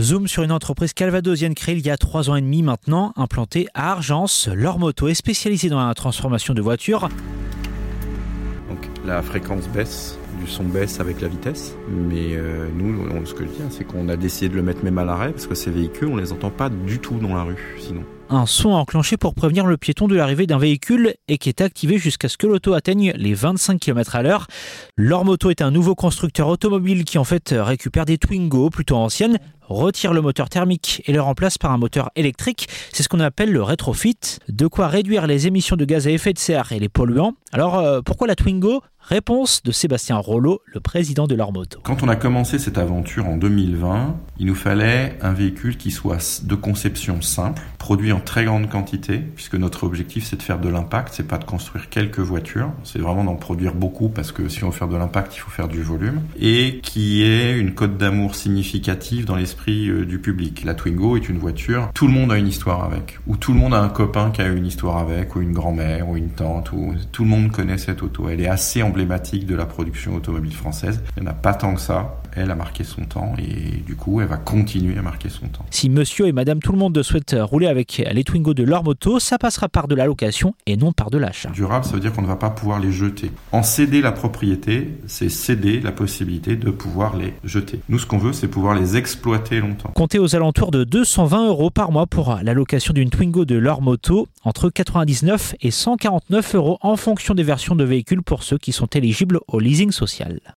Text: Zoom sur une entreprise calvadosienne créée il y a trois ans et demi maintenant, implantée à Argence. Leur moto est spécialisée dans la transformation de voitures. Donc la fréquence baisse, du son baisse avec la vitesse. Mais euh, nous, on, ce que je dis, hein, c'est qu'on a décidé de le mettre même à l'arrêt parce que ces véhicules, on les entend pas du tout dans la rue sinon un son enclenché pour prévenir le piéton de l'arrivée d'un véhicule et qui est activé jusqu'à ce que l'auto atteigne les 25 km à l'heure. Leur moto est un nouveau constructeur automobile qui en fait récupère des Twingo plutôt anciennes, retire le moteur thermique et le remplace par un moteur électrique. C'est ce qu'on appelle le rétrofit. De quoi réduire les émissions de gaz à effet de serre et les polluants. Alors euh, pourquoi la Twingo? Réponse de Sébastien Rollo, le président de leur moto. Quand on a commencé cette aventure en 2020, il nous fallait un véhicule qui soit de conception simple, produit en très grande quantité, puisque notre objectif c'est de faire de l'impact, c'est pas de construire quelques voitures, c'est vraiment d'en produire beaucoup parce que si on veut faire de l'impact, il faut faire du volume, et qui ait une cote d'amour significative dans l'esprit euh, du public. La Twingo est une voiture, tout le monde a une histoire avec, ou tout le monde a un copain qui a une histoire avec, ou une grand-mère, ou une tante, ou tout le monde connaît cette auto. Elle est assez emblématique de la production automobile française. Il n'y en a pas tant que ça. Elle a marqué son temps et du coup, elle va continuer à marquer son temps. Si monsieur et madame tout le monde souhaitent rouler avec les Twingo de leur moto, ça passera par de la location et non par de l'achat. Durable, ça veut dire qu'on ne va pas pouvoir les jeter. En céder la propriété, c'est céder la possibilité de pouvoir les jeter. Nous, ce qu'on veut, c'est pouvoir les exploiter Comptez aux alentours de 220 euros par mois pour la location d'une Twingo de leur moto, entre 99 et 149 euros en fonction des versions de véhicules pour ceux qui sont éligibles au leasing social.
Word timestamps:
Zoom 0.00 0.26
sur 0.26 0.42
une 0.42 0.52
entreprise 0.52 0.94
calvadosienne 0.94 1.54
créée 1.54 1.74
il 1.74 1.84
y 1.84 1.90
a 1.90 1.98
trois 1.98 2.30
ans 2.30 2.36
et 2.36 2.40
demi 2.40 2.62
maintenant, 2.62 3.12
implantée 3.14 3.68
à 3.74 3.92
Argence. 3.92 4.48
Leur 4.50 4.78
moto 4.78 5.06
est 5.08 5.14
spécialisée 5.14 5.68
dans 5.68 5.86
la 5.86 5.92
transformation 5.92 6.54
de 6.54 6.62
voitures. 6.62 7.10
Donc 8.70 8.88
la 9.04 9.20
fréquence 9.20 9.68
baisse, 9.68 10.16
du 10.40 10.50
son 10.50 10.64
baisse 10.64 10.98
avec 10.98 11.20
la 11.20 11.28
vitesse. 11.28 11.76
Mais 11.90 12.34
euh, 12.36 12.70
nous, 12.74 13.06
on, 13.10 13.26
ce 13.26 13.34
que 13.34 13.44
je 13.44 13.50
dis, 13.50 13.62
hein, 13.62 13.68
c'est 13.68 13.84
qu'on 13.84 14.08
a 14.08 14.16
décidé 14.16 14.48
de 14.48 14.54
le 14.54 14.62
mettre 14.62 14.82
même 14.82 14.96
à 14.96 15.04
l'arrêt 15.04 15.32
parce 15.32 15.46
que 15.46 15.54
ces 15.54 15.70
véhicules, 15.70 16.08
on 16.08 16.16
les 16.16 16.32
entend 16.32 16.50
pas 16.50 16.70
du 16.70 16.98
tout 16.98 17.18
dans 17.18 17.34
la 17.34 17.42
rue 17.42 17.76
sinon 17.78 18.02
un 18.32 18.46
son 18.46 18.70
enclenché 18.70 19.18
pour 19.18 19.34
prévenir 19.34 19.66
le 19.66 19.76
piéton 19.76 20.08
de 20.08 20.14
l'arrivée 20.14 20.46
d'un 20.46 20.58
véhicule 20.58 21.14
et 21.28 21.36
qui 21.36 21.50
est 21.50 21.60
activé 21.60 21.98
jusqu'à 21.98 22.28
ce 22.28 22.38
que 22.38 22.46
l'auto 22.46 22.72
atteigne 22.72 23.12
les 23.14 23.34
25 23.34 23.78
km 23.78 24.16
à 24.16 24.22
l'heure. 24.22 24.46
Leur 24.96 25.24
moto 25.24 25.50
est 25.50 25.60
un 25.60 25.70
nouveau 25.70 25.94
constructeur 25.94 26.48
automobile 26.48 27.04
qui 27.04 27.18
en 27.18 27.24
fait 27.24 27.54
récupère 27.56 28.06
des 28.06 28.16
Twingo 28.16 28.70
plutôt 28.70 28.96
anciennes, 28.96 29.38
retire 29.72 30.12
le 30.12 30.20
moteur 30.20 30.48
thermique 30.48 31.02
et 31.06 31.12
le 31.12 31.20
remplace 31.20 31.58
par 31.58 31.72
un 31.72 31.78
moteur 31.78 32.10
électrique. 32.16 32.68
C'est 32.92 33.02
ce 33.02 33.08
qu'on 33.08 33.20
appelle 33.20 33.52
le 33.52 33.62
rétrofit. 33.62 34.18
De 34.48 34.66
quoi 34.66 34.88
réduire 34.88 35.26
les 35.26 35.46
émissions 35.46 35.76
de 35.76 35.84
gaz 35.84 36.06
à 36.06 36.10
effet 36.10 36.32
de 36.32 36.38
serre 36.38 36.72
et 36.72 36.78
les 36.78 36.88
polluants. 36.88 37.34
Alors 37.52 37.78
euh, 37.78 38.00
pourquoi 38.00 38.26
la 38.26 38.34
Twingo? 38.34 38.82
Réponse 39.04 39.64
de 39.64 39.72
Sébastien 39.72 40.16
Rollo, 40.16 40.60
le 40.64 40.78
président 40.78 41.26
de 41.26 41.34
leur 41.34 41.52
moto. 41.52 41.80
Quand 41.82 42.04
on 42.04 42.08
a 42.08 42.14
commencé 42.14 42.60
cette 42.60 42.78
aventure 42.78 43.26
en 43.26 43.36
2020, 43.36 44.16
il 44.38 44.46
nous 44.46 44.54
fallait 44.54 45.18
un 45.20 45.32
véhicule 45.32 45.76
qui 45.76 45.90
soit 45.90 46.44
de 46.44 46.54
conception 46.54 47.20
simple, 47.20 47.60
produit 47.78 48.12
en 48.12 48.20
très 48.20 48.44
grande 48.44 48.70
quantité, 48.70 49.18
puisque 49.18 49.56
notre 49.56 49.82
objectif 49.82 50.24
c'est 50.24 50.36
de 50.36 50.42
faire 50.42 50.60
de 50.60 50.68
l'impact, 50.68 51.14
c'est 51.14 51.26
pas 51.26 51.38
de 51.38 51.44
construire 51.44 51.88
quelques 51.88 52.20
voitures, 52.20 52.70
c'est 52.84 53.00
vraiment 53.00 53.24
d'en 53.24 53.34
produire 53.34 53.74
beaucoup 53.74 54.08
parce 54.08 54.30
que 54.30 54.48
si 54.48 54.62
on 54.62 54.68
veut 54.68 54.76
faire 54.76 54.88
de 54.88 54.96
l'impact, 54.96 55.34
il 55.34 55.40
faut 55.40 55.50
faire 55.50 55.66
du 55.68 55.82
volume, 55.82 56.22
et 56.38 56.78
qui 56.84 57.24
ait 57.24 57.58
une 57.58 57.74
cote 57.74 57.98
d'amour 57.98 58.36
significative 58.36 59.24
dans 59.24 59.36
l'esprit 59.36 59.61
euh, 59.70 60.04
du 60.04 60.18
public. 60.18 60.64
La 60.64 60.74
Twingo 60.74 61.16
est 61.16 61.28
une 61.28 61.38
voiture, 61.38 61.90
tout 61.94 62.06
le 62.06 62.12
monde 62.12 62.32
a 62.32 62.38
une 62.38 62.48
histoire 62.48 62.84
avec, 62.84 63.18
ou 63.26 63.36
tout 63.36 63.52
le 63.52 63.58
monde 63.58 63.74
a 63.74 63.80
un 63.80 63.88
copain 63.88 64.30
qui 64.30 64.42
a 64.42 64.48
une 64.48 64.66
histoire 64.66 64.98
avec, 64.98 65.36
ou 65.36 65.40
une 65.40 65.52
grand-mère, 65.52 66.08
ou 66.08 66.16
une 66.16 66.30
tante, 66.30 66.72
ou 66.72 66.94
tout 67.12 67.24
le 67.24 67.30
monde 67.30 67.50
connaît 67.50 67.78
cette 67.78 68.02
auto. 68.02 68.28
Elle 68.28 68.40
est 68.40 68.48
assez 68.48 68.82
emblématique 68.82 69.46
de 69.46 69.54
la 69.54 69.66
production 69.66 70.14
automobile 70.14 70.54
française. 70.54 71.02
Il 71.16 71.22
n'y 71.22 71.28
en 71.28 71.30
a 71.30 71.34
pas 71.34 71.54
tant 71.54 71.74
que 71.74 71.80
ça. 71.80 72.18
Elle 72.34 72.50
a 72.50 72.54
marqué 72.54 72.82
son 72.82 73.02
temps 73.02 73.34
et 73.36 73.82
du 73.84 73.94
coup, 73.94 74.22
elle 74.22 74.26
va 74.26 74.38
continuer 74.38 74.96
à 74.96 75.02
marquer 75.02 75.28
son 75.28 75.48
temps. 75.48 75.66
Si 75.70 75.90
monsieur 75.90 76.28
et 76.28 76.32
madame 76.32 76.60
tout 76.60 76.72
le 76.72 76.78
monde 76.78 77.02
souhaitent 77.02 77.36
rouler 77.38 77.66
avec 77.66 78.02
les 78.10 78.24
Twingo 78.24 78.54
de 78.54 78.62
leur 78.62 78.84
moto, 78.84 79.20
ça 79.20 79.36
passera 79.36 79.68
par 79.68 79.86
de 79.86 79.94
la 79.94 80.06
location 80.06 80.54
et 80.64 80.78
non 80.78 80.92
par 80.92 81.10
de 81.10 81.18
l'achat. 81.18 81.50
Durable, 81.50 81.84
ça 81.84 81.92
veut 81.92 82.00
dire 82.00 82.10
qu'on 82.12 82.22
ne 82.22 82.26
va 82.26 82.36
pas 82.36 82.48
pouvoir 82.48 82.80
les 82.80 82.90
jeter. 82.90 83.30
En 83.52 83.62
céder 83.62 84.00
la 84.00 84.12
propriété, 84.12 84.96
c'est 85.06 85.28
céder 85.28 85.80
la 85.80 85.92
possibilité 85.92 86.56
de 86.56 86.70
pouvoir 86.70 87.16
les 87.16 87.34
jeter. 87.44 87.80
Nous, 87.90 87.98
ce 87.98 88.06
qu'on 88.06 88.18
veut, 88.18 88.32
c'est 88.32 88.48
pouvoir 88.48 88.74
les 88.74 88.96
exploiter 88.96 89.51
Comptez 89.94 90.18
aux 90.18 90.34
alentours 90.36 90.70
de 90.70 90.84
220 90.84 91.48
euros 91.48 91.70
par 91.70 91.92
mois 91.92 92.06
pour 92.06 92.38
la 92.42 92.54
location 92.54 92.94
d'une 92.94 93.10
Twingo 93.10 93.44
de 93.44 93.56
leur 93.56 93.82
moto, 93.82 94.28
entre 94.44 94.70
99 94.70 95.54
et 95.60 95.70
149 95.70 96.54
euros 96.54 96.78
en 96.80 96.96
fonction 96.96 97.34
des 97.34 97.42
versions 97.42 97.74
de 97.74 97.84
véhicules 97.84 98.22
pour 98.22 98.42
ceux 98.42 98.58
qui 98.58 98.72
sont 98.72 98.86
éligibles 98.86 99.40
au 99.48 99.58
leasing 99.60 99.90
social. 99.90 100.40